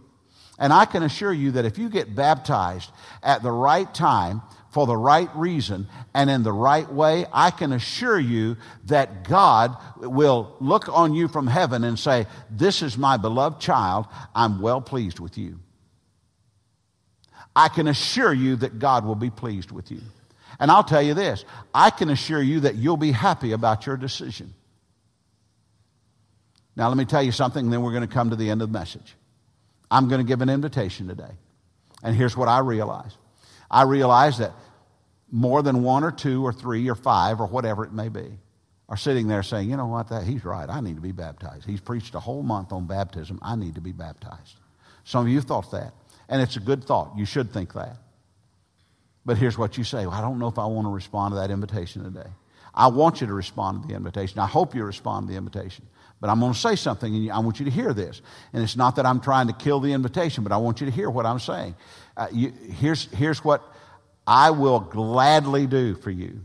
[0.59, 2.91] and I can assure you that if you get baptized
[3.21, 7.71] at the right time, for the right reason, and in the right way, I can
[7.73, 13.17] assure you that God will look on you from heaven and say, This is my
[13.17, 14.05] beloved child.
[14.35, 15.59] I'm well pleased with you.
[17.55, 20.01] I can assure you that God will be pleased with you.
[20.59, 21.43] And I'll tell you this
[21.73, 24.53] I can assure you that you'll be happy about your decision.
[26.75, 28.61] Now, let me tell you something, and then we're going to come to the end
[28.61, 29.15] of the message.
[29.89, 31.31] I'm going to give an invitation today.
[32.03, 33.17] And here's what I realize
[33.69, 34.53] I realize that
[35.31, 38.39] more than one or two or three or five or whatever it may be,
[38.89, 40.69] are sitting there saying, you know what, that, he's right.
[40.69, 41.65] I need to be baptized.
[41.65, 43.39] He's preached a whole month on baptism.
[43.41, 44.55] I need to be baptized.
[45.03, 45.93] Some of you thought that.
[46.29, 47.13] And it's a good thought.
[47.17, 47.97] You should think that.
[49.25, 51.35] But here's what you say well, I don't know if I want to respond to
[51.39, 52.29] that invitation today.
[52.73, 54.39] I want you to respond to the invitation.
[54.39, 55.85] I hope you respond to the invitation.
[56.19, 58.21] But I'm going to say something, and I want you to hear this.
[58.51, 60.91] And it's not that I'm trying to kill the invitation, but I want you to
[60.91, 61.75] hear what I'm saying.
[62.15, 63.63] Uh, you, here's, here's what
[64.25, 66.41] I will gladly do for you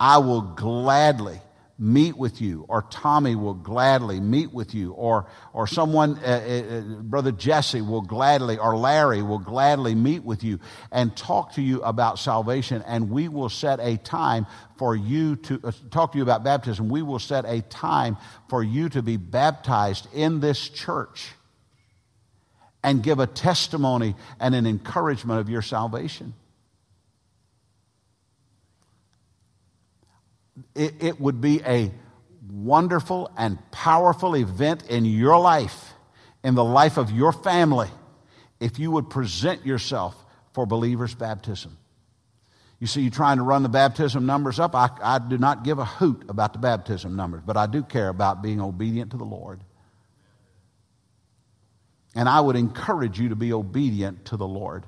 [0.00, 1.40] I will gladly
[1.78, 7.02] meet with you, or Tommy will gladly meet with you, or, or someone, uh, uh,
[7.02, 10.58] Brother Jesse will gladly, or Larry will gladly meet with you
[10.90, 12.82] and talk to you about salvation.
[12.84, 16.88] And we will set a time for you to uh, talk to you about baptism.
[16.88, 18.16] We will set a time
[18.48, 21.28] for you to be baptized in this church
[22.82, 26.34] and give a testimony and an encouragement of your salvation.
[30.74, 31.90] It, it would be a
[32.50, 35.92] wonderful and powerful event in your life,
[36.42, 37.88] in the life of your family,
[38.60, 40.14] if you would present yourself
[40.52, 41.76] for believers' baptism.
[42.80, 44.74] You see, you're trying to run the baptism numbers up.
[44.74, 48.08] I, I do not give a hoot about the baptism numbers, but I do care
[48.08, 49.60] about being obedient to the Lord.
[52.14, 54.84] And I would encourage you to be obedient to the Lord.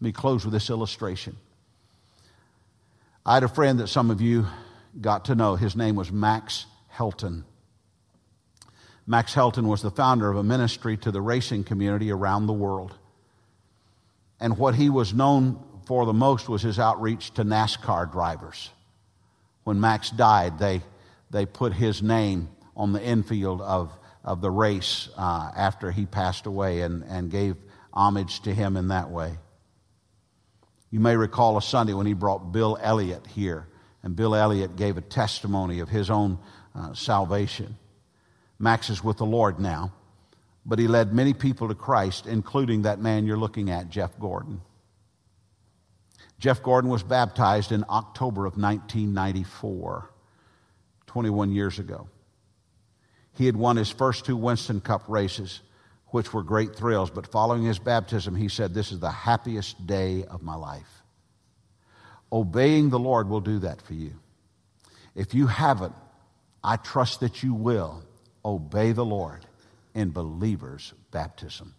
[0.00, 1.36] Let me close with this illustration.
[3.26, 4.46] I had a friend that some of you
[5.00, 5.56] got to know.
[5.56, 7.44] His name was Max Helton.
[9.06, 12.94] Max Helton was the founder of a ministry to the racing community around the world.
[14.38, 18.70] And what he was known for the most was his outreach to NASCAR drivers.
[19.64, 20.82] When Max died, they,
[21.30, 23.92] they put his name on the infield of,
[24.24, 27.56] of the race uh, after he passed away and, and gave
[27.92, 29.36] homage to him in that way.
[30.90, 33.66] You may recall a Sunday when he brought Bill Elliott here
[34.02, 36.38] and Bill Elliott gave a testimony of his own
[36.74, 37.76] uh, salvation.
[38.58, 39.92] Max is with the Lord now,
[40.64, 44.60] but he led many people to Christ, including that man you're looking at, Jeff Gordon.
[46.38, 50.10] Jeff Gordon was baptized in October of 1994,
[51.06, 52.08] 21 years ago.
[53.34, 55.60] He had won his first two Winston Cup races,
[56.08, 60.24] which were great thrills, but following his baptism, he said, This is the happiest day
[60.24, 60.99] of my life.
[62.32, 64.14] Obeying the Lord will do that for you.
[65.14, 65.94] If you haven't,
[66.62, 68.02] I trust that you will
[68.44, 69.46] obey the Lord
[69.94, 71.74] in believers' baptism.